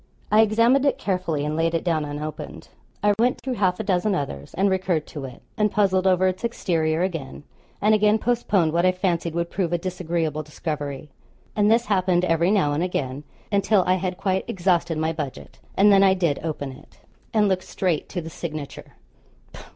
[0.31, 2.69] I examined it carefully, and laid it down unopened.
[3.03, 6.43] I went through half a dozen others, and recurred to it, and puzzled over its
[6.43, 7.43] exterior again,
[7.79, 11.11] and again postponed what I fancied would prove a disagreeable discovery;
[11.55, 15.91] and this happened every now and again, until I had quite exhausted my budget, and
[15.91, 16.97] then I did open it,
[17.31, 18.93] and looked straight to the signature.